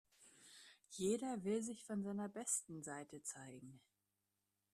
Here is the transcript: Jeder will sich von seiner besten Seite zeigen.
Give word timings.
Jeder 0.89 1.43
will 1.43 1.61
sich 1.61 1.83
von 1.85 2.01
seiner 2.03 2.27
besten 2.27 2.81
Seite 2.81 3.21
zeigen. 3.21 3.79